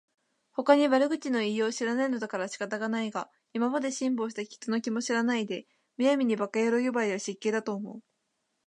[0.53, 8.01] ほかに悪口の言いようを知らないのだから仕方がないが、今まで辛抱した人の気も知らないで、無闇に馬鹿野郎呼ばわりは失敬だと思う